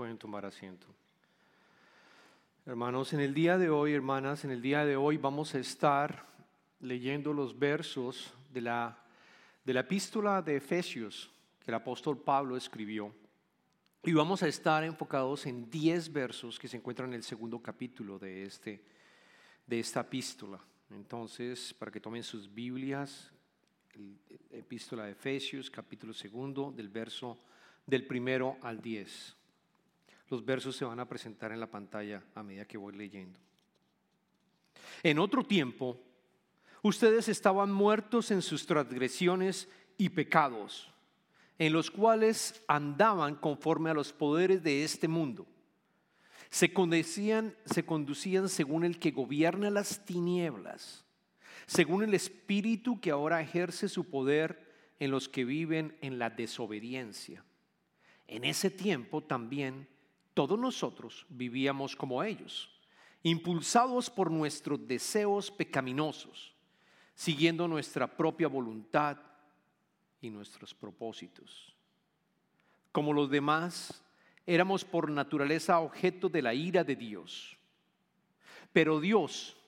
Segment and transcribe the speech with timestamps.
[0.00, 0.86] Pueden tomar asiento.
[2.64, 6.24] Hermanos, en el día de hoy, hermanas, en el día de hoy vamos a estar
[6.80, 8.98] leyendo los versos de la,
[9.62, 11.30] de la epístola de Efesios
[11.62, 13.14] que el apóstol Pablo escribió.
[14.02, 18.18] Y vamos a estar enfocados en 10 versos que se encuentran en el segundo capítulo
[18.18, 18.82] de, este,
[19.66, 20.58] de esta epístola.
[20.88, 23.30] Entonces, para que tomen sus Biblias,
[23.92, 24.18] el,
[24.50, 27.38] epístola de Efesios, capítulo segundo, del verso
[27.84, 29.36] del primero al 10.
[30.30, 33.38] Los versos se van a presentar en la pantalla a medida que voy leyendo.
[35.02, 36.00] En otro tiempo,
[36.82, 40.88] ustedes estaban muertos en sus transgresiones y pecados,
[41.58, 45.46] en los cuales andaban conforme a los poderes de este mundo.
[46.48, 51.04] Se conducían, se conducían según el que gobierna las tinieblas,
[51.66, 57.44] según el espíritu que ahora ejerce su poder en los que viven en la desobediencia.
[58.28, 59.88] En ese tiempo también
[60.40, 62.70] todos nosotros vivíamos como ellos,
[63.22, 66.54] impulsados por nuestros deseos pecaminosos,
[67.14, 69.18] siguiendo nuestra propia voluntad
[70.18, 71.76] y nuestros propósitos.
[72.90, 74.02] Como los demás,
[74.46, 77.58] éramos por naturaleza objeto de la ira de Dios.
[78.72, 79.58] Pero Dios,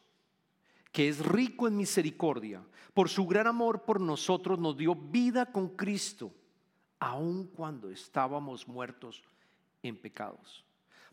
[0.91, 5.77] que es rico en misericordia, por su gran amor por nosotros nos dio vida con
[5.77, 6.33] Cristo
[6.99, 9.23] aun cuando estábamos muertos
[9.83, 10.65] en pecados.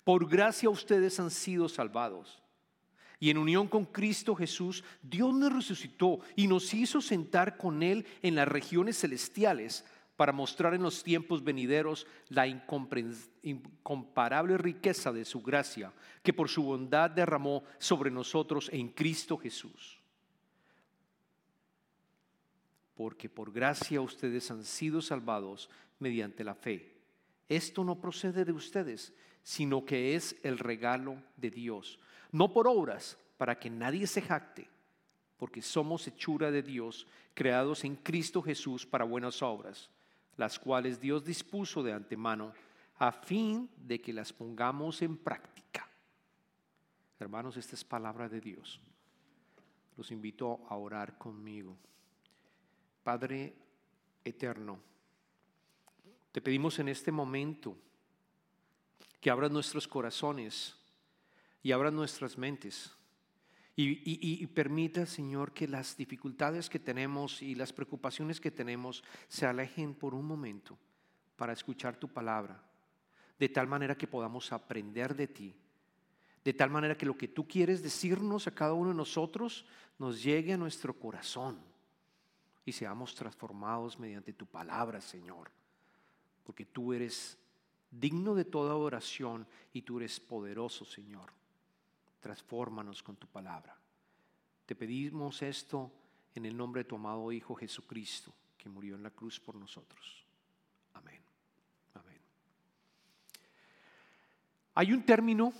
[0.03, 2.41] Por gracia ustedes han sido salvados.
[3.19, 8.05] Y en unión con Cristo Jesús, Dios nos resucitó y nos hizo sentar con Él
[8.21, 9.83] en las regiones celestiales
[10.15, 15.91] para mostrar en los tiempos venideros la incomparable riqueza de su gracia,
[16.23, 19.99] que por su bondad derramó sobre nosotros en Cristo Jesús
[22.99, 26.98] porque por gracia ustedes han sido salvados mediante la fe.
[27.49, 29.11] Esto no procede de ustedes,
[29.43, 31.99] sino que es el regalo de Dios,
[32.31, 34.69] no por obras, para que nadie se jacte,
[35.37, 39.89] porque somos hechura de Dios, creados en Cristo Jesús para buenas obras,
[40.37, 42.53] las cuales Dios dispuso de antemano
[42.97, 45.89] a fin de que las pongamos en práctica.
[47.17, 48.79] Hermanos, esta es palabra de Dios.
[49.97, 51.75] Los invito a orar conmigo.
[53.03, 53.55] Padre
[54.23, 54.79] eterno,
[56.31, 57.77] te pedimos en este momento
[59.19, 60.75] que abras nuestros corazones
[61.61, 62.91] y abras nuestras mentes.
[63.81, 69.93] Y, permita, Señor, que las dificultades que tenemos y las preocupaciones que tenemos se alejen
[69.93, 70.77] por un momento
[71.37, 72.61] para escuchar tu palabra,
[73.39, 75.55] de tal manera que podamos aprender de ti,
[76.43, 79.65] de tal manera que lo que tú quieres decirnos a cada uno de nosotros
[79.97, 81.57] nos llegue a nuestro corazón
[82.65, 85.49] y seamos transformados mediante tu palabra, Señor.
[86.43, 87.37] Porque tú eres
[87.91, 91.31] digno de toda oración y tú eres poderoso, Señor.
[92.19, 93.77] Transfórmanos con tu palabra.
[94.65, 95.91] Te pedimos esto
[96.35, 100.25] en el nombre de tu amado Hijo Jesucristo, que murió en la cruz por nosotros.
[100.93, 101.21] Amén.
[101.95, 102.19] Amén.
[104.75, 105.53] Hay un término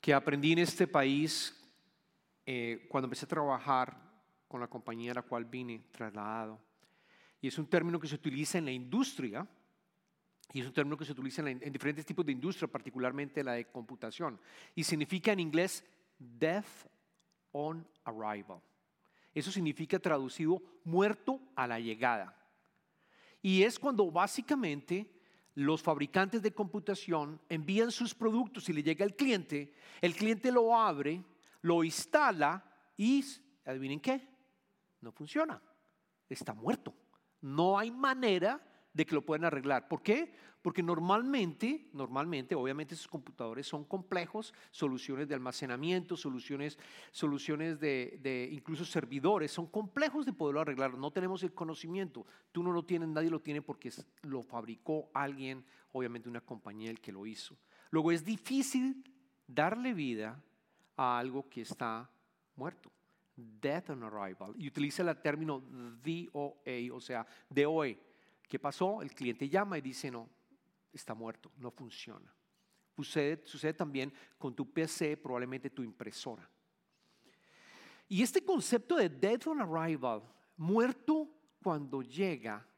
[0.00, 1.56] que aprendí en este país
[2.44, 3.96] eh, cuando empecé a trabajar
[4.48, 6.60] con la compañía a la cual vine trasladado.
[7.40, 9.46] Y es un término que se utiliza en la industria,
[10.52, 13.52] y es un término que se utiliza en, en, diferentes tipos de industria, particularmente la
[13.52, 14.38] de computación.
[14.74, 15.84] Y significa en inglés
[16.18, 16.66] death
[17.52, 18.60] on arrival.
[19.34, 22.36] Eso significa traducido muerto a la llegada.
[23.40, 25.10] Y es cuando básicamente
[25.54, 30.74] los fabricantes de computación envían sus productos y le llega al cliente, el cliente lo
[30.76, 31.22] abre,
[31.62, 32.64] lo instala
[32.96, 33.24] y,
[33.64, 34.28] adivinen qué,
[35.00, 35.60] no funciona.
[36.28, 36.94] Está muerto.
[37.40, 38.60] No hay manera
[38.92, 39.88] de que lo puedan arreglar.
[39.88, 40.34] ¿Por qué?
[40.62, 46.78] Porque normalmente, normalmente, obviamente esos computadores son complejos, soluciones de almacenamiento, soluciones,
[47.10, 50.96] soluciones de, de, incluso servidores, son complejos de poderlo arreglar.
[50.96, 52.26] No tenemos el conocimiento.
[52.52, 53.90] Tú no lo tienes, nadie lo tiene porque
[54.22, 57.56] lo fabricó alguien, obviamente una compañía el que lo hizo.
[57.90, 59.02] Luego es difícil
[59.46, 60.40] darle vida
[60.96, 62.08] a algo que está
[62.54, 62.92] muerto
[63.36, 67.98] death on arrival, y utiliza el término DOA, o sea, DOE.
[68.52, 69.00] ¿Qué pasó?
[69.00, 70.28] El cliente llama y dice, no,
[70.92, 72.30] está muerto, no funciona.
[72.94, 76.46] Sucede, también con tu PC, probablemente tu impresora.
[78.10, 80.20] Y este concepto de death on arrival,
[80.58, 81.30] muerto
[81.62, 82.68] cuando llega,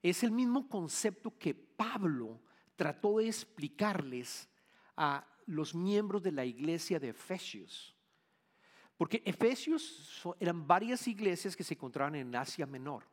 [0.00, 2.40] es el mismo concepto que Pablo
[2.76, 4.48] trató de explicarles
[4.96, 7.92] a los miembros de la iglesia de Efesios.
[8.96, 13.12] Porque Efesios eran varias iglesias que se encontraban en Asia Menor,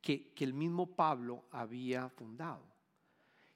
[0.00, 2.66] que, el mismo Pablo había fundado.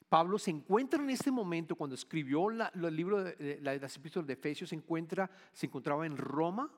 [0.09, 4.35] Pablo se encuentra en este momento, cuando escribió el libro de, la, las epístolas de
[4.35, 6.71] Efesios, se, encuentra, se encontraba en Roma,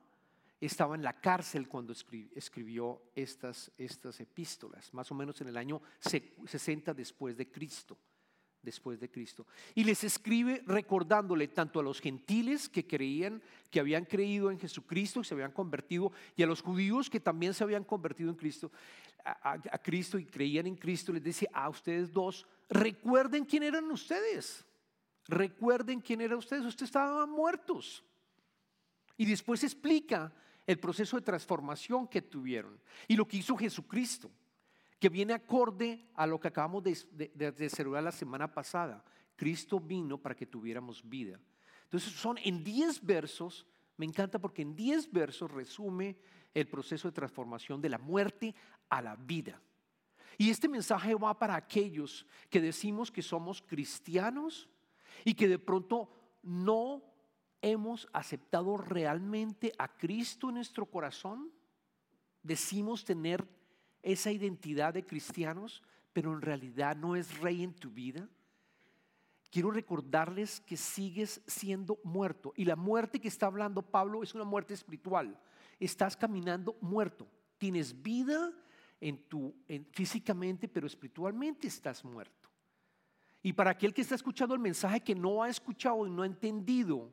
[0.60, 5.82] estaba en la cárcel cuando escribió estas, estas epístolas, más o menos en el año
[6.00, 7.98] 60 después de Cristo
[8.64, 9.46] después de Cristo.
[9.74, 15.20] Y les escribe recordándole tanto a los gentiles que creían, que habían creído en Jesucristo,
[15.20, 18.72] y se habían convertido, y a los judíos que también se habían convertido en Cristo,
[19.24, 24.64] a, Cristo y creían en Cristo, les dice a ustedes dos, recuerden quién eran ustedes.
[25.26, 26.64] Recuerden quién eran ustedes.
[26.64, 28.04] Ustedes estaban muertos.
[29.16, 30.32] Y después explica
[30.66, 34.30] el proceso de transformación que tuvieron y lo que hizo Jesucristo
[34.98, 36.96] que viene acorde a lo que acabamos de,
[37.34, 39.04] de, la semana pasada.
[39.36, 41.38] Cristo vino para que tuviéramos vida.
[41.84, 46.16] Entonces son en 10 versos, me encanta porque en 10 versos resume
[46.54, 48.54] el proceso de transformación de la muerte
[48.88, 49.60] a la vida.
[50.38, 54.68] Y este mensaje va para aquellos que decimos que somos cristianos
[55.24, 56.10] y que de pronto
[56.42, 57.02] no
[57.62, 61.50] hemos aceptado realmente a Cristo en nuestro corazón.
[62.42, 63.46] Decimos tener
[64.04, 68.28] esa identidad de cristianos, pero en realidad no es rey en tu vida?
[69.50, 72.52] Quiero recordarles que sigues siendo muerto.
[72.56, 75.38] Y la muerte que está hablando Pablo es una muerte espiritual.
[75.78, 77.28] Estás caminando muerto.
[77.56, 78.52] Tienes vida
[79.00, 79.54] en tu,
[79.92, 82.48] físicamente, pero espiritualmente estás muerto.
[83.42, 86.26] Y para aquel que está escuchando el mensaje que no ha escuchado y no ha
[86.26, 87.12] entendido,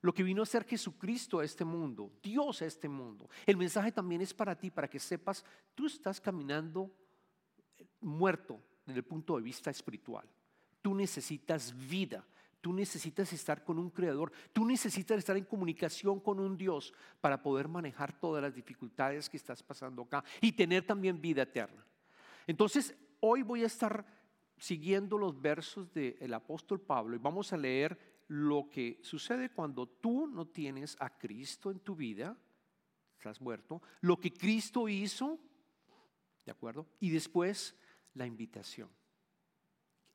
[0.00, 3.28] lo que vino a ser Jesucristo a este mundo, Dios a este mundo.
[3.46, 6.90] El mensaje también es para ti, para que sepas, tú estás caminando
[8.00, 10.26] muerto desde el punto de vista espiritual.
[10.80, 12.24] Tú necesitas vida,
[12.60, 17.42] tú necesitas estar con un creador, tú necesitas estar en comunicación con un Dios para
[17.42, 21.84] poder manejar todas las dificultades que estás pasando acá y tener también vida eterna.
[22.46, 24.06] Entonces, hoy voy a estar
[24.56, 30.26] siguiendo los versos del apóstol Pablo y vamos a leer lo que sucede cuando tú
[30.26, 32.36] no tienes a Cristo en tu vida,
[33.16, 35.38] estás muerto, lo que Cristo hizo,
[36.44, 36.86] ¿de acuerdo?
[37.00, 37.74] Y después
[38.14, 38.90] la invitación.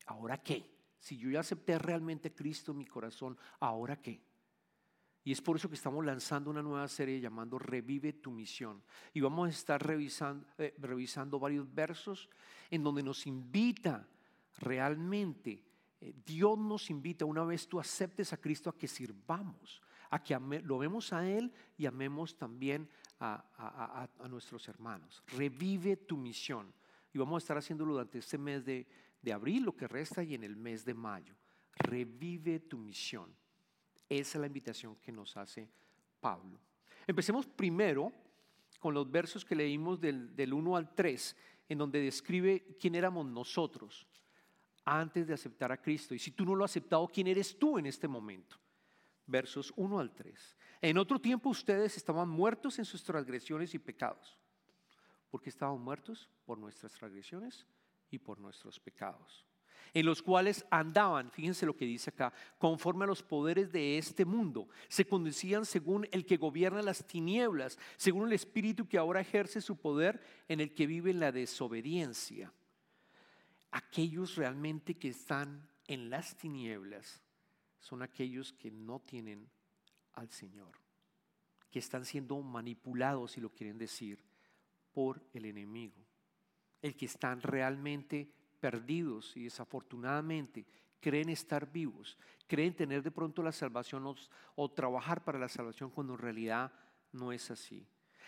[0.06, 0.74] ¿Ahora qué?
[0.98, 4.22] Si yo ya acepté realmente a Cristo en mi corazón, ¿ahora qué?
[5.24, 8.82] Y es por eso que estamos lanzando una nueva serie llamando Revive tu misión.
[9.14, 12.28] Y vamos a estar revisando, eh, revisando varios versos
[12.70, 14.06] en donde nos invita
[14.58, 15.64] realmente
[16.04, 19.80] eh, Dios nos invita, una vez tú aceptes a Cristo, a que sirvamos,
[20.10, 22.86] a que lo vemos a Él y amemos también
[23.20, 25.22] a, nuestros hermanos.
[25.28, 26.70] Revive tu misión.
[27.14, 28.86] Y vamos a estar haciéndolo durante este mes de,
[29.22, 31.34] de abril, lo que resta, y en el mes de mayo.
[31.76, 33.34] Revive tu misión.
[34.06, 35.70] Esa es la invitación que nos hace
[36.20, 36.60] Pablo.
[37.06, 38.12] Empecemos primero
[38.78, 41.36] con los versos que leímos del, del 1 al 3,
[41.70, 44.06] en donde describe quién éramos nosotros
[44.84, 46.14] antes de aceptar a Cristo.
[46.14, 48.56] Y si tú no lo has aceptado, ¿quién eres tú en este momento?
[49.26, 50.56] Versos 1 al 3.
[50.82, 54.38] En otro tiempo ustedes estaban muertos en sus transgresiones y pecados.
[55.30, 56.28] ¿Por qué estaban muertos?
[56.44, 57.66] Por nuestras transgresiones
[58.10, 59.46] y por nuestros pecados.
[59.94, 64.24] En los cuales andaban, fíjense lo que dice acá, conforme a los poderes de este
[64.24, 64.68] mundo.
[64.88, 69.76] Se conducían según el que gobierna las tinieblas, según el espíritu que ahora ejerce su
[69.76, 72.52] poder en el que vive en la desobediencia
[73.74, 77.20] aquellos realmente que están en las tinieblas
[77.80, 79.50] son aquellos que no tienen
[80.12, 80.78] al Señor,
[81.72, 84.24] que están siendo manipulados, si lo quieren decir,
[84.92, 86.06] por el enemigo.
[86.82, 90.64] El que están realmente perdidos y desafortunadamente
[91.00, 92.16] creen estar vivos,
[92.46, 94.14] creen tener de pronto la salvación o,
[94.54, 96.72] o trabajar para la salvación cuando en realidad
[97.10, 97.84] no es así.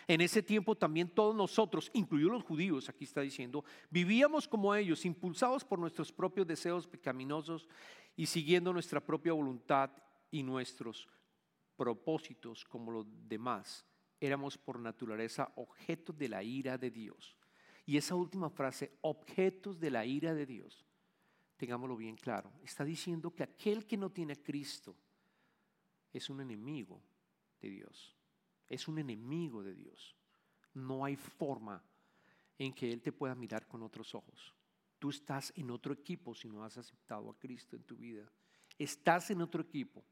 [0.07, 5.05] En ese tiempo también todos nosotros, incluidos los judíos, aquí está diciendo, vivíamos como ellos,
[5.05, 7.67] impulsados por nuestros propios deseos pecaminosos
[8.15, 9.91] y siguiendo nuestra propia voluntad
[10.31, 11.07] y nuestros
[11.75, 13.85] propósitos como los demás.
[14.19, 17.37] Éramos por naturaleza objetos de la ira de Dios.
[17.85, 20.85] Y esa última frase, objetos de la ira de Dios,
[21.57, 24.95] tengámoslo bien claro, está diciendo que aquel que no tiene a Cristo
[26.13, 27.01] es un enemigo
[27.61, 28.16] de Dios
[28.69, 30.15] es un enemigo de Dios.
[30.73, 31.83] No hay forma
[32.57, 34.53] en que Él te pueda mirar con otros ojos.
[34.99, 38.29] Tú estás en otro equipo si no has aceptado a Cristo en tu vida.
[38.77, 40.03] Estás en otro equipo.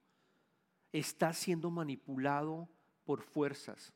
[0.91, 2.69] Estás siendo manipulado
[3.03, 3.93] por fuerzas,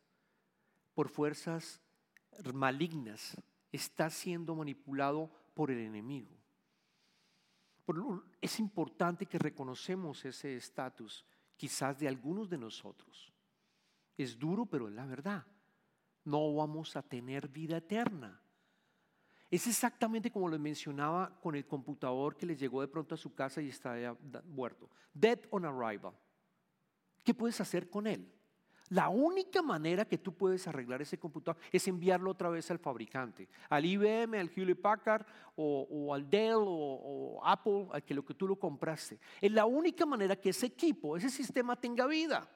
[0.94, 1.82] por fuerzas
[2.54, 3.38] malignas.
[3.72, 6.39] Estás siendo manipulado por el enemigo.
[8.42, 11.25] Es importante que reconocemos ese estatus,
[11.58, 13.32] quizás de algunos de nosotros.
[14.20, 15.46] Es duro, pero es la verdad.
[16.26, 18.38] No vamos a tener vida eterna.
[19.50, 23.34] Es exactamente como lo mencionaba con el computador que le llegó de pronto a su
[23.34, 24.90] casa y está muerto.
[25.14, 26.12] Dead on arrival.
[27.24, 28.30] ¿Qué puedes hacer con él?
[28.90, 33.48] La única manera que tú puedes arreglar ese computador es enviarlo otra vez al fabricante,
[33.70, 38.50] al IBM, al Hewlett Packard o, al Dell o, Apple, al que lo que tú
[38.50, 39.18] lo compraste.
[39.40, 42.50] Es la única manera que ese equipo, ese sistema tenga vida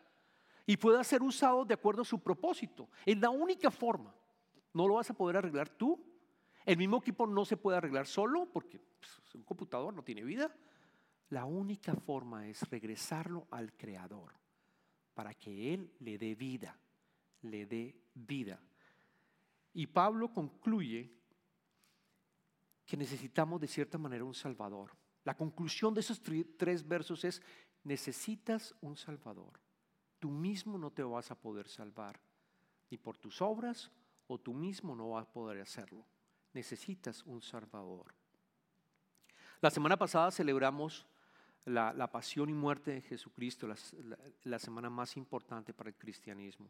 [0.65, 2.89] y pueda ser usado de acuerdo a su propósito.
[3.05, 4.15] Es la única forma.
[4.73, 6.01] No lo vas a poder arreglar tú.
[6.65, 10.55] El mismo equipo no se puede arreglar solo porque pues, un computador no tiene vida.
[11.29, 14.33] La única forma es regresarlo al creador
[15.13, 16.77] para que Él le dé vida,
[17.41, 18.59] le dé vida.
[19.73, 21.11] Y Pablo concluye
[22.85, 24.91] que necesitamos de cierta manera un Salvador.
[25.23, 27.41] La conclusión de esos tres versos es,
[27.83, 29.62] necesitas un Salvador.
[30.23, 32.17] Tú mismo no te vas a poder salvar,
[32.89, 33.91] ni por tus obras,
[34.27, 36.05] o tú mismo no vas a poder hacerlo.
[36.53, 38.15] Necesitas un Salvador.
[39.59, 41.05] La semana pasada celebramos
[41.65, 43.67] la, pasión y muerte de Jesucristo,
[44.45, 46.69] la, semana más importante para el cristianismo.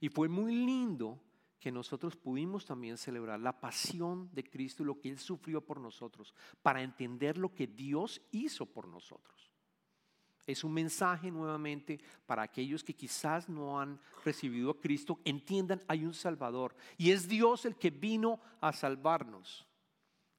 [0.00, 1.20] Y fue muy lindo
[1.60, 5.78] que nosotros pudimos también celebrar la pasión de Cristo y lo que Él sufrió por
[5.78, 9.47] nosotros, para entender lo que Dios hizo por nosotros.
[10.48, 16.06] Es un mensaje nuevamente para aquellos que quizás no han recibido a Cristo, entiendan, hay
[16.06, 16.74] un Salvador.
[16.96, 19.66] Y es Dios el que vino a salvarnos.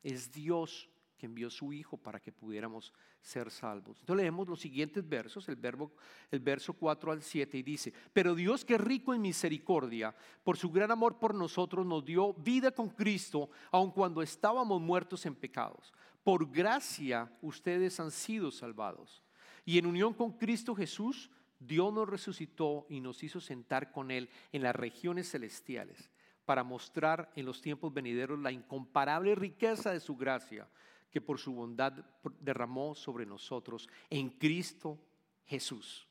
[0.02, 4.00] Es Dios que envió su Hijo para que pudiéramos ser salvos.
[4.00, 5.92] Entonces leemos los siguientes versos, el, verbo,
[6.32, 10.72] el verso 4 al 7, y dice, pero Dios que rico en misericordia, por su
[10.72, 15.94] gran amor por nosotros, nos dio vida con Cristo, aun cuando estábamos muertos en pecados.
[16.24, 19.22] Por gracia ustedes han sido salvados.
[19.70, 24.28] Y en unión con Cristo Jesús, Dios nos resucitó y nos hizo sentar con Él
[24.52, 26.10] en las regiones celestiales
[26.44, 30.68] para mostrar en los tiempos venideros la incomparable riqueza de su gracia
[31.12, 31.94] que por su bondad
[32.40, 34.98] derramó sobre nosotros en Cristo
[35.46, 36.08] Jesús.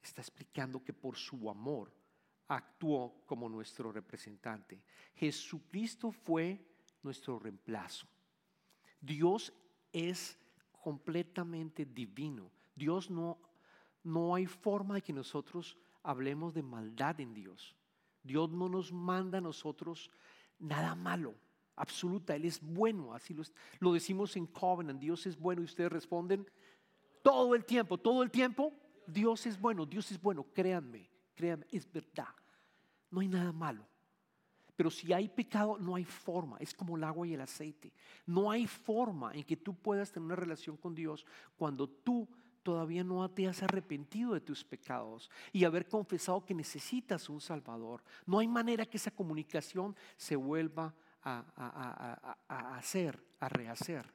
[0.00, 1.92] Está explicando que por su amor
[2.46, 4.80] actuó como nuestro representante.
[5.16, 6.64] Jesucristo fue
[7.02, 8.06] nuestro reemplazo.
[9.00, 9.52] Dios
[9.92, 10.38] es
[10.80, 12.52] completamente divino.
[12.78, 13.38] Dios no,
[14.02, 17.76] no hay forma de que nosotros hablemos de maldad en Dios.
[18.22, 20.10] Dios no nos manda a nosotros
[20.58, 21.34] nada malo
[21.78, 22.34] absoluta.
[22.34, 23.34] Él es bueno, así
[23.80, 25.00] lo, decimos en Covenant.
[25.00, 26.46] Dios es bueno y ustedes responden
[27.22, 28.72] todo el tiempo, todo el tiempo.
[29.06, 32.28] Dios es bueno, Dios es bueno, créanme, créanme, es verdad.
[33.10, 33.86] No hay nada malo.
[34.76, 36.56] Pero si hay pecado, no hay forma.
[36.58, 37.92] Es como el agua y el aceite.
[38.26, 42.28] No hay forma en que tú puedas tener una relación con Dios cuando tú
[42.68, 48.04] todavía no te has arrepentido de tus pecados y haber confesado que necesitas un Salvador.
[48.26, 52.36] No hay manera que esa comunicación se vuelva a,
[52.76, 54.12] hacer, a rehacer.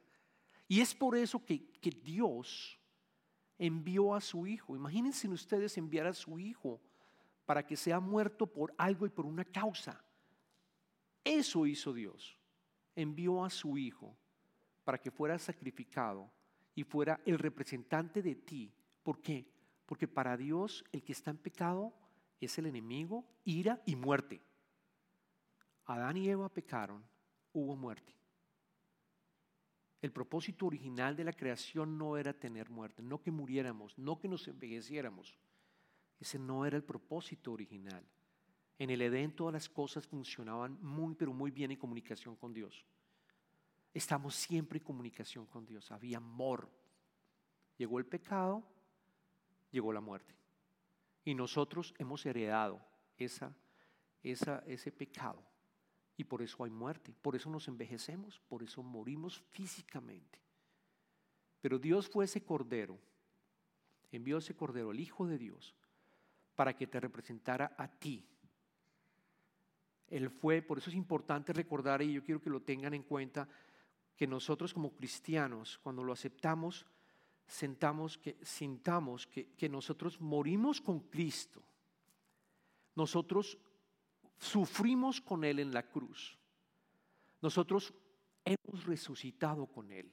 [0.68, 2.78] Y es por eso que, que Dios
[3.58, 4.76] envió a su Hijo.
[4.76, 6.80] Imagínense ustedes enviar a su Hijo
[7.46, 10.00] para que sea muerto por algo y por una causa.
[11.24, 12.38] Eso hizo Dios.
[12.94, 14.16] Envió a su Hijo
[14.84, 16.30] para que fuera sacrificado
[16.74, 18.72] y fuera el representante de ti.
[19.02, 19.46] ¿Por qué?
[19.86, 21.92] Porque para Dios el que está en pecado
[22.40, 24.40] es el enemigo, ira y muerte.
[25.86, 27.04] Adán y Eva pecaron,
[27.52, 28.14] hubo muerte.
[30.00, 34.28] El propósito original de la creación no era tener muerte, no que muriéramos, no que
[34.28, 35.38] nos envejeciéramos.
[36.20, 38.04] Ese no era el propósito original.
[38.78, 42.84] En el Edén todas las cosas funcionaban muy, pero muy bien en comunicación con Dios.
[43.94, 45.92] Estamos siempre en comunicación con Dios.
[45.92, 46.68] Había amor.
[47.78, 48.64] Llegó el pecado,
[49.70, 50.34] llegó la muerte.
[51.24, 52.84] Y nosotros hemos heredado
[53.16, 53.54] esa,
[54.22, 55.42] esa, ese pecado.
[56.16, 60.40] Y por eso hay muerte, por eso nos envejecemos, por eso morimos físicamente.
[61.60, 62.98] Pero Dios fue ese cordero,
[64.12, 65.74] envió ese cordero, el Hijo de Dios,
[66.54, 68.28] para que te representara a ti.
[70.08, 73.48] Él fue, por eso es importante recordar, y yo quiero que lo tengan en cuenta,
[74.16, 76.86] que nosotros como cristianos, cuando lo aceptamos,
[77.46, 81.62] sentamos que, sintamos que, que nosotros morimos con Cristo.
[82.94, 83.58] Nosotros
[84.38, 86.38] sufrimos con Él en la cruz.
[87.40, 87.92] Nosotros
[88.44, 90.12] hemos resucitado con Él.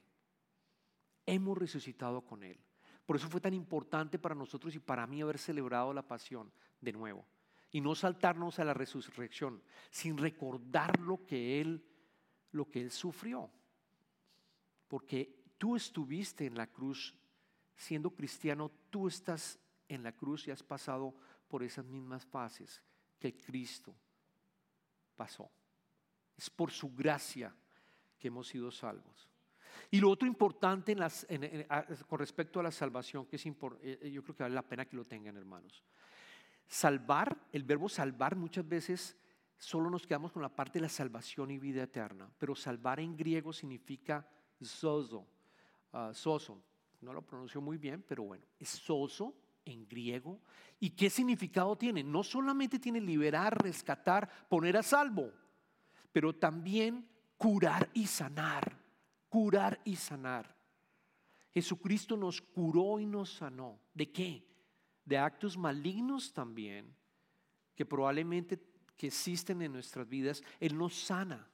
[1.24, 2.58] Hemos resucitado con Él.
[3.06, 6.92] Por eso fue tan importante para nosotros y para mí haber celebrado la pasión de
[6.92, 7.26] nuevo.
[7.70, 11.84] Y no saltarnos a la resurrección sin recordar lo que Él,
[12.50, 13.50] lo que Él sufrió.
[14.92, 17.16] Porque tú estuviste en la cruz
[17.74, 19.58] siendo cristiano, tú estás
[19.88, 21.14] en la cruz y has pasado
[21.48, 22.82] por esas mismas fases
[23.18, 23.96] que Cristo
[25.16, 25.50] pasó.
[26.36, 27.56] Es por su gracia
[28.18, 29.30] que hemos sido salvos.
[29.90, 30.94] Y lo otro importante
[32.06, 34.96] con respecto a la salvación, que es eh, yo creo que vale la pena que
[34.96, 35.82] lo tengan, hermanos.
[36.66, 39.16] Salvar, el verbo salvar muchas veces
[39.56, 43.16] solo nos quedamos con la parte de la salvación y vida eterna, pero salvar en
[43.16, 44.28] griego significa
[44.64, 45.26] sozo,
[45.92, 46.62] uh, soso.
[47.00, 50.40] No lo pronuncio muy bien, pero bueno, es soso en griego.
[50.78, 52.02] ¿Y qué significado tiene?
[52.02, 55.30] No solamente tiene liberar, rescatar, poner a salvo,
[56.12, 58.78] pero también curar y sanar,
[59.28, 60.54] curar y sanar.
[61.52, 63.78] Jesucristo nos curó y nos sanó.
[63.92, 64.46] ¿De qué?
[65.04, 66.94] De actos malignos también,
[67.74, 68.60] que probablemente
[68.96, 70.42] que existen en nuestras vidas.
[70.60, 71.51] Él nos sana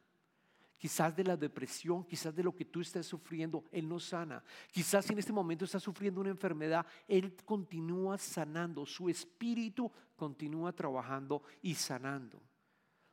[0.79, 4.43] quizás de la depresión, quizás de lo que tú estás sufriendo, Él no sana.
[4.71, 10.73] Quizás si en este momento estás sufriendo una enfermedad, Él continúa sanando, su espíritu continúa
[10.73, 12.41] trabajando y sanando.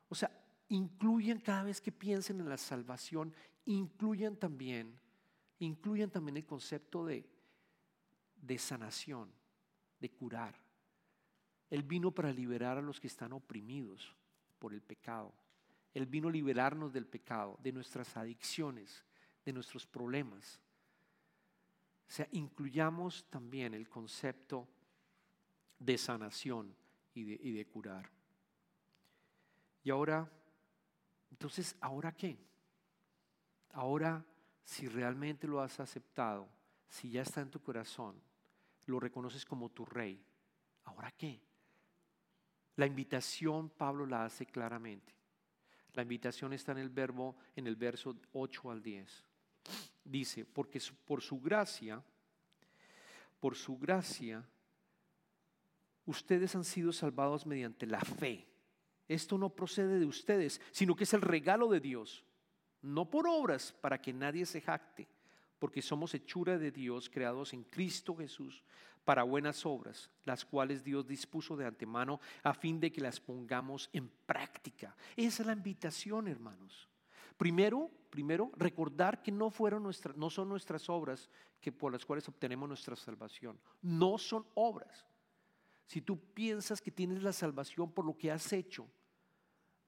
[0.08, 0.32] O sea,
[0.70, 3.34] incluyen cada vez que piensen en la salvación,
[3.66, 4.98] incluyan también,
[5.60, 7.28] incluyan también el concepto de,
[8.36, 9.32] de sanación,
[10.00, 10.56] de curar.
[11.72, 14.16] Él vino para liberar a los que están oprimidos
[14.60, 15.34] por el pecado.
[15.96, 19.06] Él vino a liberarnos del pecado, de nuestras adicciones,
[19.46, 20.60] de nuestros problemas.
[22.06, 24.68] O sea, incluyamos también el concepto
[25.80, 26.76] de sanación
[27.14, 28.10] y de, curar.
[29.86, 30.30] Y ahora,
[31.32, 32.38] entonces, ¿ahora qué?
[33.72, 34.22] Ahora,
[34.66, 36.50] si realmente lo has aceptado,
[36.90, 38.22] si ya está en tu corazón,
[38.88, 40.22] lo reconoces como tu rey,
[40.84, 41.40] ¿ahora qué?
[42.76, 45.16] La invitación Pablo la hace claramente.
[45.96, 49.24] La invitación está en el verbo, en el verso 8 al 10.
[50.04, 52.04] Dice, porque por su gracia,
[53.40, 54.46] por su gracia,
[56.06, 58.48] ustedes han sido salvados mediante la fe.
[59.08, 62.24] Esto no procede de ustedes, sino que es el regalo de Dios,
[62.82, 65.08] no por obras para que nadie se jacte
[65.60, 68.64] porque somos hechura de Dios, creados en Cristo Jesús
[69.06, 73.90] para buenas obras, las cuales Dios dispuso de antemano a fin de que las pongamos
[73.94, 74.96] en práctica.
[75.16, 76.90] Esa es la invitación, hermanos.
[77.38, 81.30] Primero, primero recordar que no fueron nuestras, no son nuestras obras
[81.62, 83.60] que por las cuales obtenemos nuestra salvación.
[83.82, 85.06] No son obras.
[85.86, 88.88] Si tú piensas que tienes la salvación por lo que has hecho,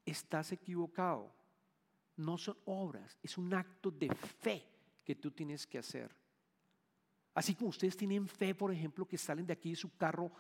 [0.05, 1.33] estás equivocado.
[2.15, 4.65] No son obras, es un acto de fe
[5.03, 6.11] que tú tienes que hacer.
[7.37, 10.31] Así como ustedes tienen fe, por ejemplo, que salen de aquí y su carro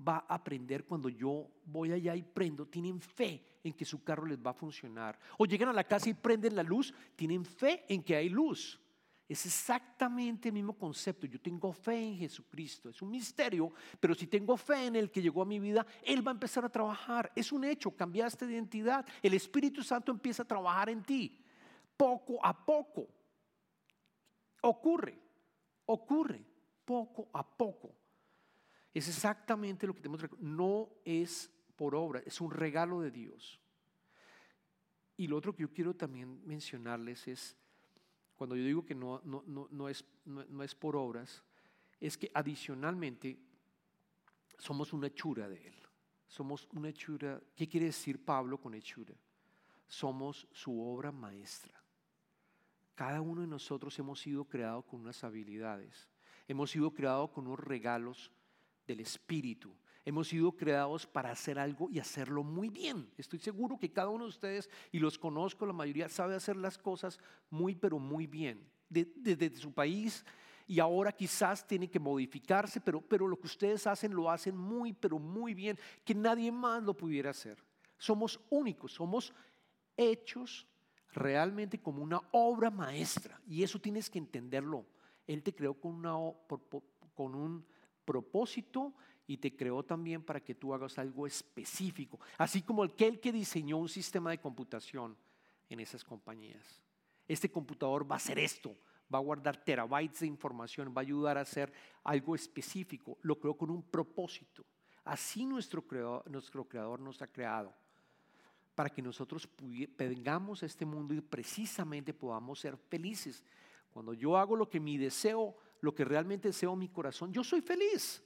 [0.00, 4.24] va a prender cuando yo voy allá y prendo, tienen fe en que su carro
[4.24, 5.18] les va a funcionar.
[5.36, 8.80] O llegan a la casa y prenden la luz, tienen fe en que hay luz.
[9.28, 11.26] Es exactamente el mismo concepto.
[11.26, 12.88] Yo tengo fe en Jesucristo.
[12.88, 16.26] Es un misterio, pero si tengo fe en el que llegó a mi vida, Él
[16.26, 17.30] va a empezar a trabajar.
[17.36, 19.04] Es un hecho, cambiaste de identidad.
[19.22, 21.38] El Espíritu Santo empieza a trabajar en ti,
[21.98, 23.08] poco a poco.
[24.62, 25.25] Ocurre,
[25.86, 26.44] ocurre
[26.84, 27.94] poco a poco.
[28.92, 33.60] Es exactamente lo que tenemos No es por obra, es un regalo de Dios.
[35.16, 37.56] Y lo otro que yo quiero también mencionarles es,
[38.36, 41.42] cuando yo digo que no, no, es, no, es por obras,
[42.00, 43.38] es que adicionalmente
[44.58, 45.74] somos una hechura de Él.
[46.26, 47.40] Somos una hechura.
[47.54, 49.14] ¿Qué quiere decir Pablo con hechura?
[49.86, 51.80] Somos su obra maestra.
[52.96, 56.08] Cada uno de nosotros hemos sido creados con unas habilidades,
[56.48, 58.32] hemos sido creados con unos regalos
[58.86, 59.72] del Espíritu.
[60.02, 63.10] Hemos sido creados para hacer algo y hacerlo muy bien.
[63.18, 66.78] Estoy seguro que cada uno de ustedes, y los conozco, la mayoría sabe hacer las
[66.78, 67.18] cosas
[67.50, 68.64] muy, pero muy bien.
[68.88, 70.24] Desde su país
[70.66, 74.92] y ahora quizás tiene que modificarse, pero, pero lo que ustedes hacen lo hacen muy,
[74.92, 77.58] pero muy bien, que nadie más lo pudiera hacer.
[77.98, 79.34] Somos únicos, somos
[79.96, 80.66] hechos
[81.16, 83.40] realmente como una obra maestra.
[83.48, 84.86] Y eso tienes que entenderlo.
[85.26, 86.04] Él te creó con,
[87.34, 87.66] un
[88.04, 88.94] propósito
[89.26, 92.20] y te creó también para que tú hagas algo específico.
[92.38, 95.16] Así como aquel que diseñó un sistema de computación
[95.68, 96.82] en esas compañías.
[97.26, 98.76] Este computador va a hacer esto,
[99.12, 101.72] va a guardar terabytes de información, va a ayudar a hacer
[102.04, 103.18] algo específico.
[103.22, 104.64] Lo creó con un propósito.
[105.02, 107.74] Así nuestro creador, nuestro creador nos ha creado
[108.76, 109.48] para que nosotros
[109.96, 113.42] vengamos a este mundo y precisamente podamos ser felices.
[113.90, 117.42] Cuando yo hago lo que mi deseo, lo que realmente deseo en mi corazón, yo
[117.42, 118.22] soy feliz.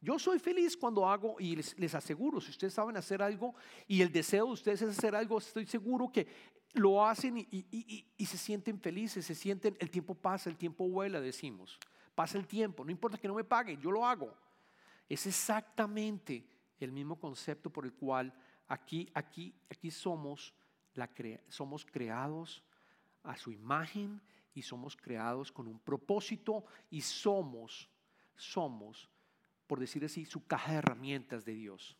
[0.00, 3.54] Yo soy feliz cuando hago, y les, aseguro, si ustedes saben hacer algo
[3.86, 6.26] y el deseo de ustedes es hacer algo, estoy seguro que
[6.72, 11.20] lo hacen y, y se sienten felices, se sienten, el tiempo pasa, el tiempo vuela,
[11.20, 11.78] decimos.
[12.14, 14.32] Pasa el tiempo, no importa que no me paguen, yo lo hago.
[15.08, 16.46] Es exactamente
[16.78, 18.32] el mismo concepto por el cual
[18.70, 20.54] Aquí, aquí, aquí somos,
[21.48, 22.62] somos creados
[23.24, 24.22] a su imagen
[24.54, 27.90] y somos creados con un propósito y somos,
[28.36, 29.10] somos,
[29.66, 31.96] por decir así, su caja de herramientas de Dios.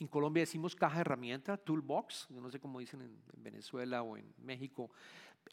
[0.00, 4.16] En Colombia decimos caja de herramientas, toolbox, yo no sé cómo dicen en, Venezuela o
[4.16, 4.90] en México.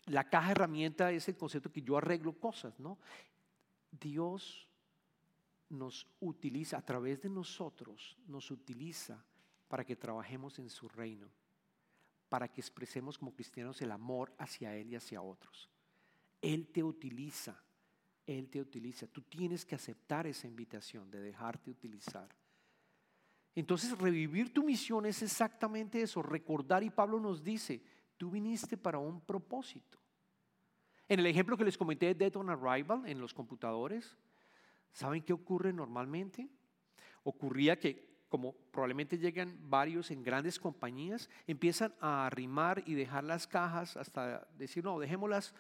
[0.08, 2.98] La caja de herramientas es el concepto que yo arreglo cosas, ¿no?
[3.92, 4.68] Dios
[5.70, 9.24] nos utiliza, a través de nosotros, nos utiliza
[9.68, 11.30] para que trabajemos en su reino,
[12.30, 15.70] para que expresemos como cristianos el amor hacia Él y hacia otros.
[16.42, 17.62] Él te utiliza,
[18.26, 19.08] Él te utiliza.
[19.08, 22.30] Tú tienes que aceptar esa invitación de dejarte utilizar.
[23.56, 27.82] Entonces revivir tu misión es exactamente eso, recordar y Pablo nos dice,
[28.16, 29.98] tú viniste para un propósito.
[31.10, 34.16] En el ejemplo que les comenté de Dead on Arrival en los computadores,
[34.92, 36.48] ¿saben qué ocurre normalmente?
[37.24, 43.48] Ocurría que como probablemente llegan varios en grandes compañías, empiezan a arrimar y dejar las
[43.48, 45.54] cajas hasta decir, no, dejémoslas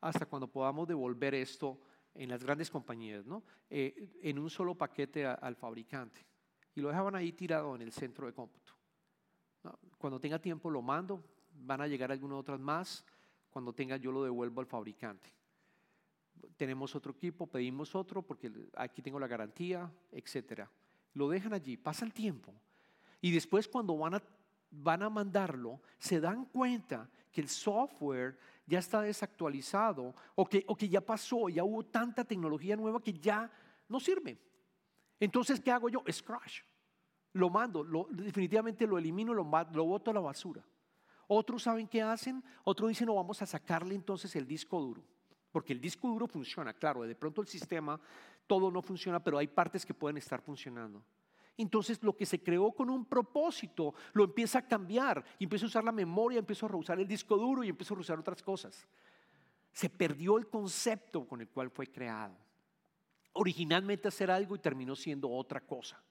[0.00, 1.80] hasta cuando podamos devolver esto
[2.14, 3.42] en las grandes compañías, ¿no?
[3.70, 6.24] Eh, en un solo paquete al fabricante
[6.74, 8.72] y lo dejaban ahí tirado en el centro de cómputo.
[9.98, 13.04] Cuando tenga tiempo lo mando, van a llegar algunas otras más,
[13.50, 15.32] cuando tenga yo lo devuelvo al fabricante.
[16.56, 20.68] Tenemos otro equipo, pedimos otro porque aquí tengo la garantía, etcétera.
[21.14, 22.54] Lo dejan allí, pasa el tiempo
[23.20, 24.22] y después cuando van a,
[24.70, 30.76] van a mandarlo, se dan cuenta que el software ya está desactualizado o que, o
[30.76, 33.50] que ya pasó, ya hubo tanta tecnología nueva que ya
[33.88, 34.38] no sirve.
[35.20, 36.02] Entonces, ¿qué hago yo?
[36.10, 36.62] Scratch.
[37.34, 40.62] Lo mando, definitivamente lo elimino, lo, lo boto a la basura.
[41.28, 45.02] Otros saben qué hacen, otros dicen, no, vamos a sacarle entonces el disco duro.
[45.52, 48.00] Porque el disco duro funciona, claro, de pronto el sistema,
[48.46, 51.02] todo no funciona, pero hay partes que pueden estar funcionando.
[51.56, 55.68] Entonces lo que se creó con un propósito lo empieza a cambiar y empieza a
[55.68, 58.86] usar la memoria, empieza a reusar el disco duro y empieza a reusar otras cosas.
[59.72, 62.36] Se perdió el concepto con el cual fue creado
[63.34, 66.02] originalmente hacer algo y terminó siendo otra cosa.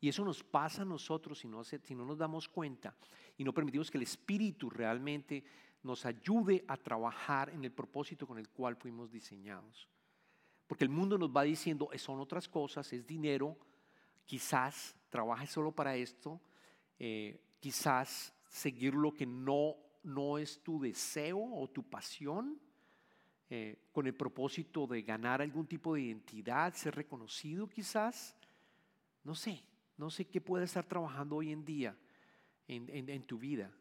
[0.00, 2.94] Y eso nos pasa a nosotros si no, si no nos damos cuenta
[3.36, 5.44] y no permitimos que el Espíritu realmente
[5.82, 9.88] nos ayude a trabajar en el propósito con el cual fuimos diseñados.
[10.70, 13.58] Porque el mundo nos va diciendo, son otras cosas, es dinero,
[14.24, 16.40] quizás trabajes solo para esto,
[16.96, 22.60] eh, quizás seguir lo que no, no es tu deseo o tu pasión,
[23.48, 28.36] eh, con el propósito de ganar algún tipo de identidad, ser reconocido quizás.
[29.24, 29.64] No sé,
[29.96, 31.96] no sé qué puede estar trabajando hoy en día
[32.68, 33.72] en, tu vida,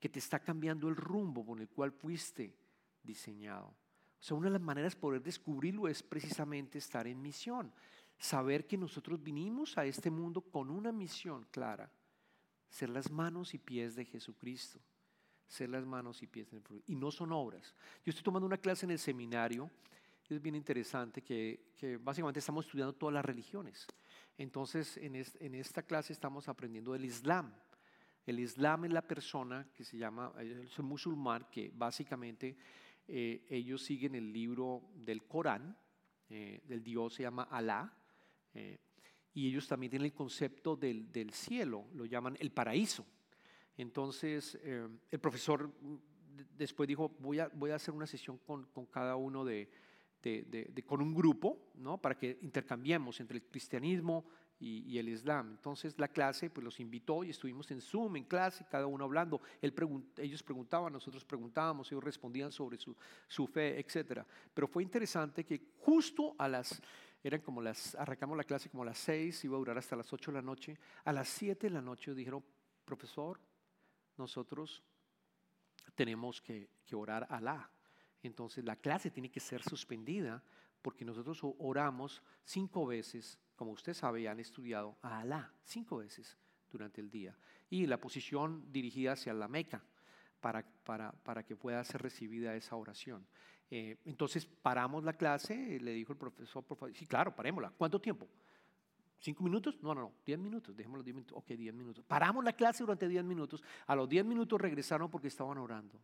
[0.00, 2.56] que te está cambiando el rumbo con el cual fuiste
[3.02, 3.74] diseñado.
[4.20, 7.72] O sea, una de las maneras de poder descubrirlo es precisamente estar en misión.
[8.18, 11.90] Saber que nosotros vinimos a este mundo con una misión clara.
[12.68, 14.80] Ser las manos y pies de Jesucristo
[15.46, 16.84] ser las manos y pies el fruto.
[16.86, 17.74] Y no son obras.
[18.04, 19.68] Yo estoy tomando una clase en el seminario,
[20.30, 23.86] es bien interesante, que, básicamente estamos estudiando todas las religiones.
[24.38, 27.52] Entonces, en, en, esta clase estamos aprendiendo del Islam.
[28.24, 32.56] El Islam es la persona que se llama, es un musulmán que básicamente
[33.12, 35.76] eh, ellos siguen el libro del Corán,
[36.28, 37.92] eh, del Dios se llama Alá,
[38.54, 38.78] eh,
[39.34, 43.04] y ellos también tienen el concepto del, del cielo, lo llaman el paraíso.
[43.76, 45.72] Entonces, el profesor
[46.56, 49.70] después dijo, voy a, voy a hacer una sesión con, con cada uno de,
[50.22, 51.98] de, con un grupo, ¿no?
[51.98, 54.26] Para que intercambiemos entre el cristianismo
[54.60, 55.50] y, el Islam.
[55.52, 59.40] Entonces la clase pues los invitó y estuvimos en Zoom, en clase, cada uno hablando.
[59.62, 59.74] Él
[60.18, 62.94] ellos preguntaban, nosotros preguntábamos, ellos respondían sobre su,
[63.26, 64.22] su fe, etc.
[64.52, 66.80] Pero fue interesante que justo a las,
[67.22, 70.12] eran como las, arrancamos la clase como a las seis, iba a durar hasta las
[70.12, 70.78] ocho de la noche.
[71.04, 72.44] A las siete de la noche dijeron,
[72.84, 73.40] profesor,
[74.18, 74.82] nosotros
[75.94, 77.70] tenemos que, orar a Alá.
[78.22, 80.42] Entonces la clase tiene que ser suspendida
[80.82, 86.38] porque nosotros oramos cinco veces, como usted sabe, han estudiado a Alá, cinco veces
[86.72, 87.36] durante el día.
[87.68, 89.84] Y la posición dirigida hacia la Meca
[90.40, 93.26] para, para, que pueda ser recibida esa oración.
[93.70, 97.70] Eh, entonces paramos la clase, le dijo el profesor, por favor, sí, claro, parémosla.
[97.76, 98.26] ¿Cuánto tiempo?
[99.18, 99.76] ¿Cinco minutos?
[99.82, 101.36] No, no, no, diez minutos, dejémoslo diez minutos.
[101.36, 102.02] Ok, diez minutos.
[102.06, 103.62] Paramos la clase durante diez minutos.
[103.86, 106.00] A los diez minutos regresaron porque estaban orando.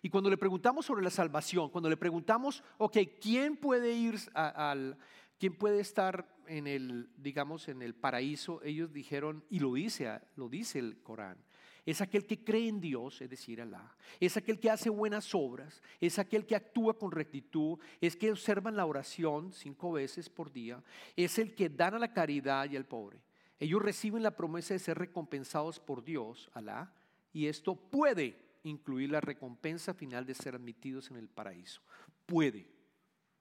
[0.00, 4.96] Y cuando le preguntamos sobre la salvación, cuando le preguntamos, ok, ¿quién puede ir al,
[5.38, 8.62] quién puede estar en el, digamos, en el paraíso?
[8.62, 11.38] Ellos dijeron, y lo dice, lo dice el Corán,
[11.90, 15.82] es aquel que cree en Dios, es decir, Alá, es aquel que hace buenas obras,
[16.00, 20.82] es aquel que actúa con rectitud, es que observan la oración cinco veces por día,
[21.16, 23.22] es el que dan a la caridad y al pobre.
[23.58, 26.92] Ellos reciben la promesa de ser recompensados por Dios, Alá,
[27.32, 31.80] y esto puede incluir la recompensa final de ser admitidos en el paraíso.
[32.26, 32.68] Puede,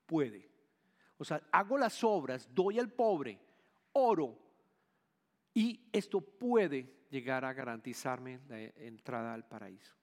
[0.05, 0.49] puede.
[1.17, 3.39] O sea, hago las obras, doy al pobre,
[3.93, 4.37] oro,
[5.53, 9.95] y esto puede llegar a garantizarme la entrada al paraíso.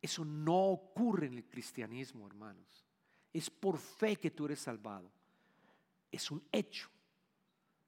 [0.00, 2.84] Eso no ocurre en el cristianismo, hermanos.
[3.32, 5.10] Es por fe que tú eres salvado.
[6.10, 6.90] Es un hecho.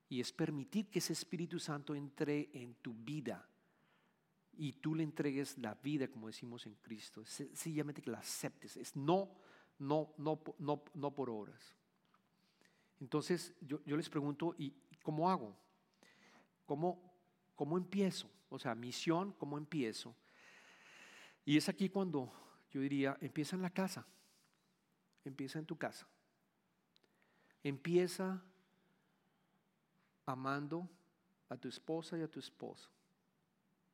[0.09, 3.47] Y es permitir que ese Espíritu Santo entre en tu vida
[4.57, 7.25] y tú le entregues la vida, como decimos en Cristo.
[7.25, 8.77] Sencillamente que la aceptes.
[8.77, 9.29] Es no,
[9.79, 11.77] no, no, no, no por obras.
[13.01, 15.57] Entonces yo, les pregunto, ¿y cómo hago?
[16.67, 17.13] ¿Cómo,
[17.55, 18.31] ¿Cómo empiezo?
[18.49, 20.15] O sea, misión, ¿cómo empiezo?
[21.45, 22.33] Y es aquí cuando
[22.71, 24.07] yo diría, empieza en la casa,
[25.25, 26.07] empieza en tu casa.
[27.63, 28.43] Empieza
[30.27, 30.89] amando
[31.49, 32.91] a tu esposa y a tu esposo,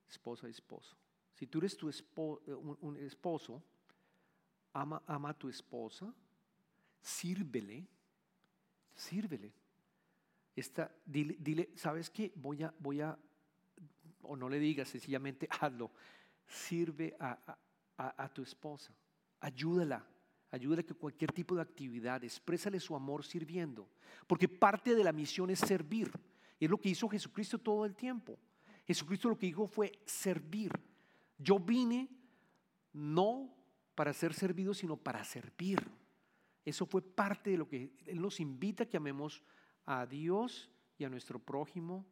[0.09, 0.97] esposa y esposo.
[1.35, 3.63] Si tú eres tu un, esposo,
[4.73, 6.13] ama, ama a tu esposa,
[7.01, 7.87] sírvele,
[9.01, 9.53] sírvele.
[10.55, 12.33] Esta, dile, dile, ¿sabes qué?
[12.35, 13.19] Voy a, voy a,
[14.23, 15.91] o no le digas, sencillamente hazlo.
[16.47, 17.39] Sirve a,
[17.97, 18.93] a, a tu esposa,
[19.41, 20.05] ayúdala,
[20.51, 23.89] ayúdale que cualquier tipo de actividad, exprésale su amor sirviendo,
[24.27, 26.11] porque parte de la misión es servir.
[26.59, 28.39] Es lo que hizo Jesucristo todo el tiempo.
[28.85, 30.73] Jesucristo lo que dijo fue servir.
[31.39, 32.09] Yo vine
[32.93, 33.55] no
[33.95, 35.81] para ser servido, sino para servir.
[36.65, 39.43] Eso fue parte de lo que Él nos invita que amemos
[39.87, 42.07] a Dios y a nuestro prójimo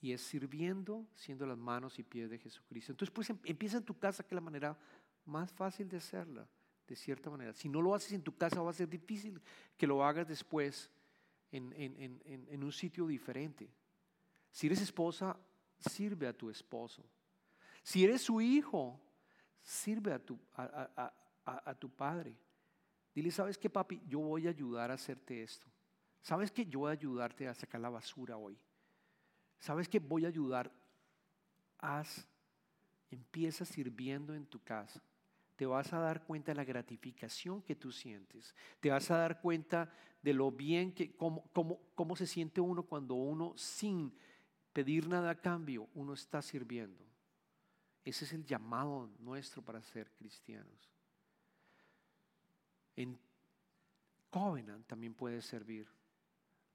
[0.00, 2.92] y es sirviendo, siendo las manos y pies de Jesucristo.
[2.92, 4.78] Entonces, pues em, empieza en tu casa, que es la manera
[5.26, 6.48] más fácil de hacerla
[6.86, 7.52] de cierta manera.
[7.52, 9.40] Si no lo haces en tu casa va a ser difícil
[9.76, 10.90] que lo hagas después
[11.52, 13.70] en, un sitio diferente.
[14.50, 15.38] Si eres esposa,
[15.78, 17.04] sirve a tu esposo.
[17.82, 19.00] Si eres su hijo,
[19.62, 20.20] sirve a
[21.44, 22.36] a, tu padre.
[23.20, 24.00] Dile, ¿sabes qué, papi?
[24.08, 25.66] Yo voy a ayudar a hacerte esto.
[26.22, 26.64] ¿Sabes qué?
[26.64, 28.58] Yo voy a ayudarte a sacar la basura hoy.
[29.58, 29.98] ¿Sabes qué?
[29.98, 30.72] Voy a ayudar.
[31.76, 32.26] Haz,
[33.10, 35.02] empieza sirviendo en tu casa
[35.60, 38.54] te vas a dar cuenta de la gratificación que tú sientes.
[38.80, 43.16] Te vas a dar cuenta de lo bien que, cómo, cómo, se siente uno cuando
[43.16, 44.10] uno sin
[44.72, 47.04] pedir nada a cambio, uno está sirviendo.
[48.06, 50.90] Ese es el llamado nuestro para ser cristianos.
[52.96, 53.18] En
[54.30, 55.88] Covenant también puede servir.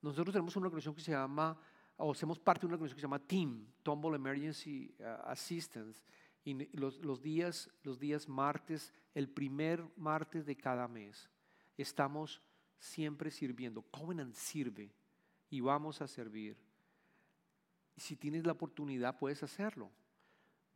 [0.02, 1.58] Nosotros tenemos una organización que se llama,
[1.98, 6.02] o hacemos parte de una organización que se llama TEAM, Tumble Emergency uh, Assistance
[6.44, 11.30] y los, días, los días martes, el primer martes de cada mes,
[11.76, 12.42] estamos
[12.78, 13.82] siempre sirviendo.
[13.82, 14.94] Covenant sirve
[15.50, 16.56] y vamos a servir.
[17.96, 19.90] Y si tienes la oportunidad, puedes hacerlo.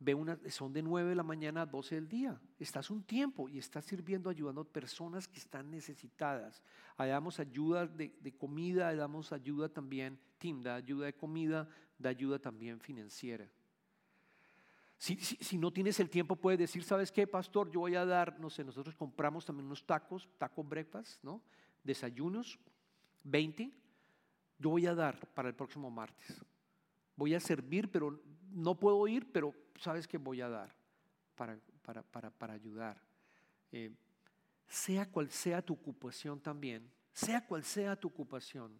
[0.00, 2.40] Ve una, son de 9 de la mañana a 12 del día.
[2.58, 6.62] Estás un tiempo y estás sirviendo, ayudando a personas que están necesitadas.
[6.96, 12.08] Ahí damos ayuda de, de comida, damos ayuda también, team, da ayuda de comida, da
[12.10, 13.46] ayuda también financiera.
[15.00, 17.70] Si, no tienes el tiempo, puedes decir, ¿sabes qué, pastor?
[17.70, 21.40] Yo voy a dar, no sé, nosotros compramos también unos tacos, taco breakfast, ¿no?
[21.82, 22.58] Desayunos,
[23.24, 23.72] 20.
[24.58, 26.38] Yo voy a dar para el próximo martes.
[27.16, 28.20] Voy a servir, pero
[28.52, 30.74] no puedo ir, pero ¿sabes qué voy a dar
[31.34, 31.58] para,
[32.02, 33.00] para, ayudar?
[33.72, 33.92] Eh,
[34.66, 38.72] sea cual sea tu ocupación también, sea cual sea tu ocupación,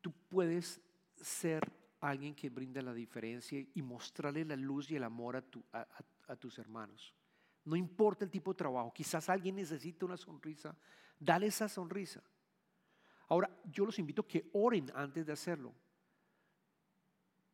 [0.00, 0.80] tú puedes
[1.20, 6.58] ser alguien que brinda la diferencia y mostrarle la luz y el amor a, tus
[6.58, 7.14] hermanos.
[7.64, 10.76] No importa el tipo de trabajo, quizás alguien necesita una sonrisa,
[11.18, 12.22] dale esa sonrisa.
[13.28, 15.74] Ahora, yo los invito a que oren antes de hacerlo.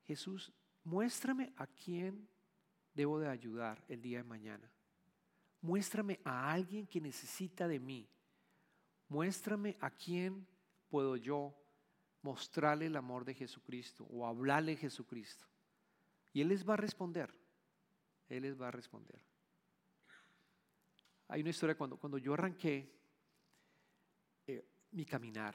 [0.06, 0.52] Jesús,
[0.84, 2.28] muéstrame a quién
[2.94, 4.70] debo de ayudar el día de mañana.
[5.60, 8.08] Muéstrame a alguien que necesita de mí.
[9.08, 10.46] Muéstrame a quién
[10.88, 11.54] puedo yo
[12.22, 15.46] mostrarle el amor de Jesucristo o hablarle de Jesucristo.
[16.32, 17.34] Y Él les va a responder.
[18.28, 19.20] Él les va a responder.
[21.28, 22.92] Hay una historia cuando, cuando yo arranqué
[24.46, 25.54] eh, mi caminar,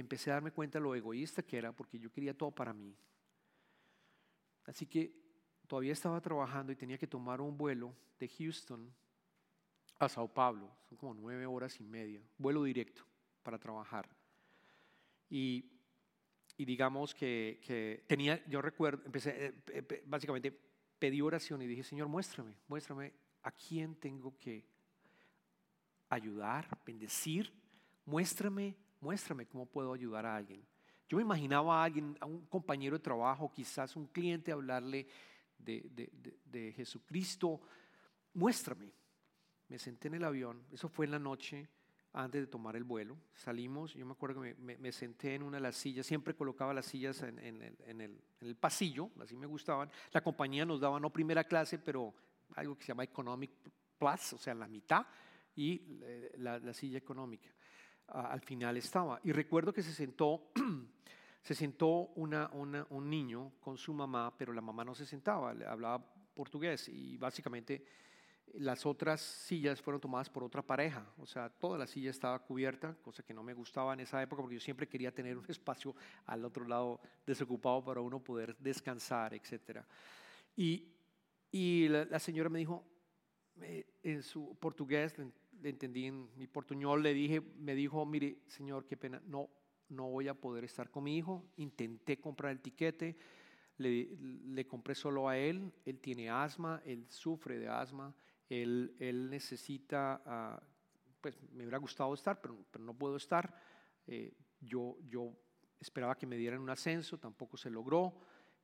[0.00, 2.96] empecé a darme cuenta lo egoísta que era porque yo quería todo para mí.
[4.64, 5.12] Así que
[5.66, 8.92] todavía estaba trabajando y tenía que tomar un vuelo de Houston
[9.98, 10.70] a Sao Paulo.
[10.88, 13.02] Son como nueve horas y media, vuelo directo
[13.42, 14.08] para trabajar.
[15.28, 15.64] Y,
[16.58, 20.56] digamos que, tenía, yo recuerdo, empecé, eh, básicamente
[20.98, 24.64] pedí oración y dije, Señor, muéstrame, muéstrame a quién tengo que
[26.08, 27.52] ayudar, bendecir,
[28.04, 30.64] muéstrame, muéstrame cómo puedo ayudar a alguien.
[31.08, 35.06] Yo me imaginaba a alguien, a un compañero de trabajo, quizás un cliente, hablarle
[35.58, 37.60] de, Jesucristo,
[38.32, 38.90] muéstrame.
[39.68, 41.68] Me senté en el avión, eso fue en la noche
[42.14, 43.18] antes de tomar el vuelo.
[43.34, 46.86] Salimos, yo me acuerdo que me, senté en una de las sillas, siempre colocaba las
[46.86, 49.90] sillas en, el, el, pasillo, así me gustaban.
[50.12, 52.14] La compañía nos daba no primera clase, pero
[52.54, 53.50] algo que se llama Economic
[53.98, 55.06] Plus, o sea, la mitad,
[55.56, 57.50] y eh, la, silla económica.
[58.12, 59.20] Al final estaba.
[59.24, 60.50] Y recuerdo que se sentó
[61.42, 66.04] se sentó una, un niño con su mamá, pero la mamá no se sentaba, hablaba
[66.34, 67.84] portugués y básicamente
[68.54, 72.94] las otras sillas fueron tomadas por otra pareja, o sea, toda la silla estaba cubierta,
[73.02, 75.94] cosa que no me gustaba en esa época porque yo siempre quería tener un espacio
[76.26, 79.80] al otro lado desocupado para uno poder descansar, etc.
[80.56, 80.86] Y,
[81.50, 82.84] y la, señora me dijo,
[84.02, 85.14] en su portugués,
[85.62, 89.48] le entendí en mi portuñol, le dije, me dijo, mire, señor, qué pena, no,
[89.88, 91.44] no voy a poder estar con mi hijo.
[91.56, 93.16] Intenté comprar el tiquete,
[93.78, 98.14] le, compré solo a él, él tiene asma, él sufre de asma,
[98.48, 100.62] él, él necesita, ah,
[101.20, 103.54] pues me hubiera gustado estar, pero, pero no puedo estar.
[104.06, 105.32] Eh, yo, yo
[105.78, 108.14] esperaba que me dieran un ascenso, tampoco se logró.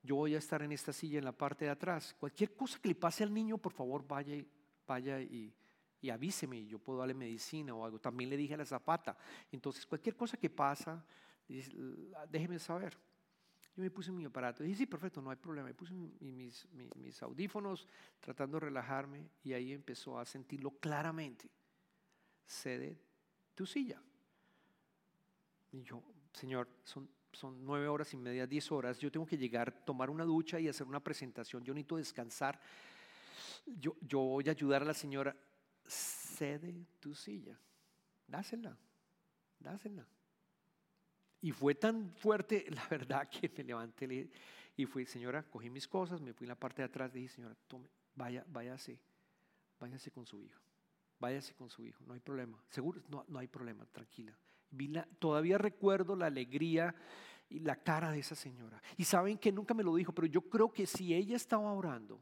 [0.01, 2.15] Yo voy a estar en esta silla en la parte de atrás.
[2.19, 4.43] Cualquier cosa que le pase al niño, por favor, vaya,
[4.87, 5.53] vaya y,
[6.01, 7.99] y avíseme, yo puedo darle medicina o algo.
[7.99, 9.17] También le dije a la zapata.
[9.51, 11.03] Entonces, cualquier cosa que pasa,
[12.29, 12.97] déjeme saber.
[13.75, 14.63] Yo me puse mi aparato.
[14.63, 15.67] Dije, sí, perfecto, no hay problema.
[15.67, 17.87] Me puse mis, audífonos
[18.19, 21.49] tratando de relajarme y ahí empezó a sentirlo claramente.
[22.45, 22.97] Cede
[23.55, 24.01] tu silla.
[25.71, 26.01] Y yo,
[26.33, 28.99] Señor, son, son nueve horas y media, diez horas.
[28.99, 31.63] Yo tengo que llegar, tomar una ducha y hacer una presentación.
[31.63, 32.59] Yo necesito descansar.
[33.65, 35.35] Yo, yo voy a ayudar a la señora
[35.89, 37.59] cede tu silla,
[38.27, 38.77] dásela,
[39.59, 40.07] dásela.
[41.41, 44.29] Y fue tan fuerte, la verdad, que me levanté
[44.75, 47.55] y fui, señora, cogí mis cosas, me fui en la parte de atrás, dije, señora,
[47.67, 48.99] tome, vaya, váyase,
[49.79, 50.61] váyase con su hijo,
[51.19, 54.37] váyase con su hijo, no hay problema, seguro, no, no hay problema, tranquila.
[55.19, 56.95] todavía recuerdo la alegría
[57.49, 58.81] y la cara de esa señora.
[58.95, 62.21] Y saben que nunca me lo dijo, pero yo creo que si ella estaba orando,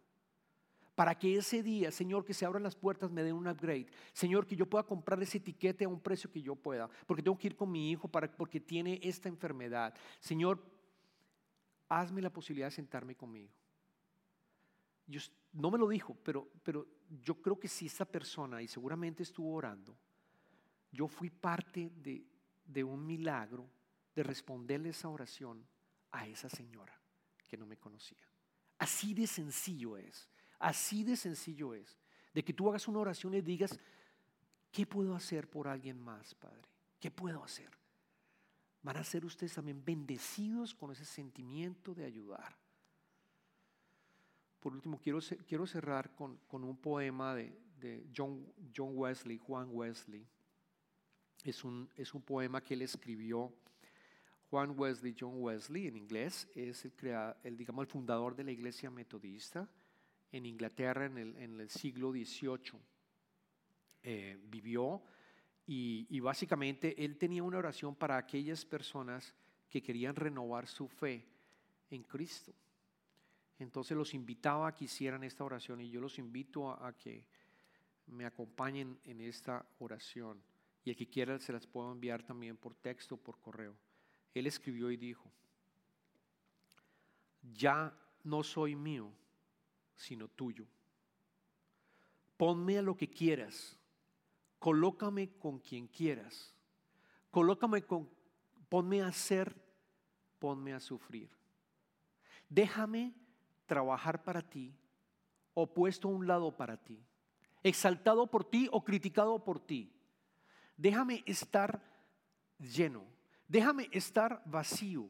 [0.98, 3.86] para que ese día, Señor, que se abran las puertas, me den un upgrade.
[4.14, 7.38] Señor, que yo pueda comprar ese etiquete a un precio que yo pueda, porque tengo
[7.38, 9.94] que ir con mi hijo para, porque tiene esta enfermedad.
[10.20, 10.60] Señor,
[11.88, 13.52] hazme la posibilidad de sentarme conmigo.
[15.06, 15.22] Yo,
[15.54, 16.88] no me lo dijo, pero, pero
[17.24, 19.96] yo creo que si esa persona, y seguramente estuvo orando,
[20.92, 22.26] yo fui parte de,
[22.66, 23.70] de un milagro
[24.16, 25.64] de responderle esa oración
[26.10, 27.00] a esa señora
[27.48, 28.28] que no me conocía.
[28.80, 30.28] Así de sencillo es.
[30.60, 31.98] Así de sencillo es.
[32.34, 33.80] De que tú hagas una oración y digas,
[34.72, 36.70] ¿qué puedo hacer por alguien más, Padre?
[37.00, 37.70] ¿Qué puedo hacer?
[38.82, 42.56] Van a ser ustedes también bendecidos con ese sentimiento de ayudar.
[44.60, 50.28] Por último, quiero, quiero cerrar con, un poema de, John, John, Wesley, Juan Wesley.
[51.44, 53.54] Es un, es un poema que él escribió.
[54.50, 56.94] Juan Wesley, John Wesley en inglés, es el,
[57.44, 59.70] el, digamos, el fundador de la iglesia metodista
[60.32, 62.80] en Inglaterra en el, siglo XVIII.
[64.04, 65.04] Eh, vivió
[65.66, 69.34] y, básicamente él tenía una oración para aquellas personas
[69.70, 71.26] que querían renovar su fe
[71.90, 72.54] en Cristo.
[73.60, 77.26] Entonces los invitaba a que hicieran esta oración y yo los invito a, que
[78.06, 80.42] me acompañen en esta oración.
[80.86, 83.76] Y el que quiera se las puedo enviar también por texto o por correo.
[84.34, 85.30] Él escribió y dijo,
[87.42, 89.12] ya no soy mío
[89.98, 90.66] sino tuyo.
[92.38, 93.78] Ponme a lo que quieras,
[94.60, 96.54] colócame con quien quieras,
[97.32, 98.10] colócame con,
[98.70, 99.56] ponme a hacer,
[100.40, 101.30] ponme a sufrir.
[102.48, 103.14] Déjame
[103.66, 104.74] trabajar para ti
[105.54, 107.04] o puesto a un lado para ti,
[107.64, 109.92] exaltado por ti o criticado por ti.
[110.78, 111.82] Déjame estar
[112.60, 113.04] lleno,
[113.48, 115.10] déjame estar vacío,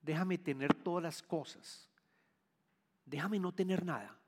[0.00, 1.90] déjame tener todas las cosas,
[3.04, 4.19] déjame no tener nada.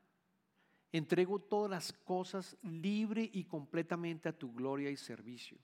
[0.93, 5.57] Entrego todas las cosas libre y completamente a tu gloria y servicio.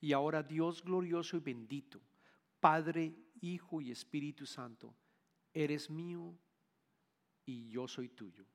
[0.00, 2.00] Y ahora Dios glorioso y bendito,
[2.58, 4.94] Padre, Hijo y Espíritu Santo,
[5.52, 6.34] eres mío
[7.44, 8.46] y yo soy tuyo.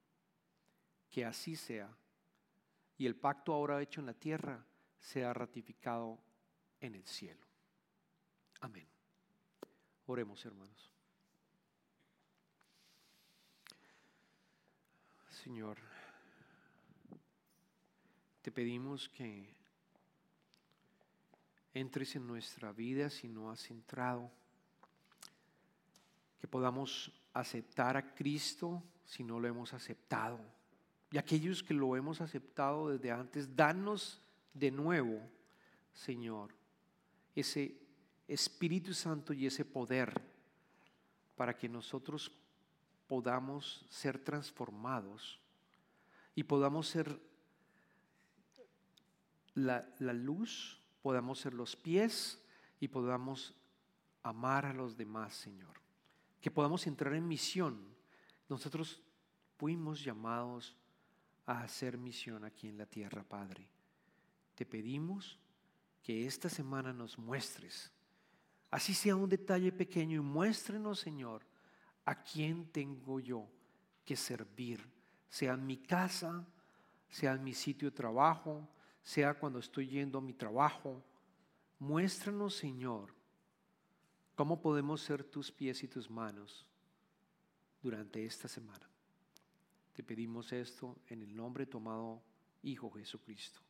[1.08, 1.96] Que así sea.
[2.98, 4.66] Y el pacto ahora hecho en la tierra
[4.98, 6.20] sea ratificado
[6.80, 7.46] en el cielo.
[8.60, 8.88] Amén.
[10.08, 10.95] Oremos, hermanos.
[15.46, 15.78] Señor,
[18.42, 19.48] te pedimos que
[21.72, 24.32] entres en nuestra vida si no has entrado,
[26.40, 30.40] que podamos aceptar a Cristo si no lo hemos aceptado.
[31.12, 34.20] Y aquellos que lo hemos aceptado desde antes, danos
[34.52, 35.22] de nuevo,
[35.94, 36.56] Señor,
[37.36, 37.80] ese
[38.28, 40.12] Espíritu Santo y ese poder
[41.36, 42.32] para que nosotros
[43.08, 45.40] podamos ser transformados
[46.34, 47.20] y podamos ser
[49.54, 52.42] la, luz, podamos ser los pies
[52.80, 53.56] y podamos
[54.24, 55.80] amar a los demás, Señor.
[56.42, 57.80] Que podamos entrar en misión.
[58.50, 59.02] Nosotros
[59.58, 60.76] fuimos llamados
[61.46, 63.68] a hacer misión aquí en la tierra, Padre.
[64.56, 65.40] Te pedimos
[66.04, 67.92] que esta semana nos muestres,
[68.70, 71.44] así sea un detalle pequeño, y muéstrenos, Señor,
[72.06, 73.48] a quién tengo yo
[74.06, 74.88] que servir,
[75.28, 76.46] sea en mi casa,
[77.10, 78.68] sea en mi sitio de trabajo,
[79.02, 81.04] sea cuando estoy yendo a mi trabajo.
[81.80, 83.14] Muéstranos, Señor,
[84.36, 86.66] cómo podemos ser tus pies y tus manos
[87.82, 88.90] durante esta semana.
[89.94, 92.22] Te pedimos esto en el nombre tomado
[92.64, 93.62] Hijo Jesucristo.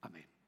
[0.00, 0.43] Amén.